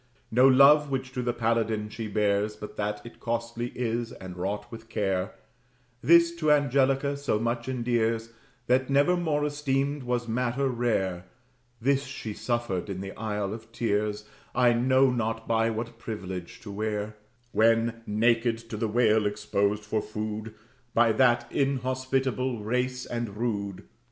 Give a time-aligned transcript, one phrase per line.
[0.31, 4.71] No love which to the paladin she bears, But that it costly is and wrought
[4.71, 5.35] with care,
[6.01, 8.31] This to Angelica so much endears,
[8.65, 11.25] That never more esteemed was matter rare;
[11.79, 16.61] This she was suffered, in the isle of tears, I know not by what privilege,
[16.61, 17.15] to wear,
[17.51, 20.55] When, naked, to the whale exposed for food
[20.95, 23.83] By that inhospitable race and rude.